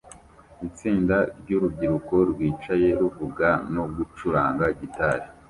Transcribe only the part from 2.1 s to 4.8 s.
rwicaye ruvuga no gucuranga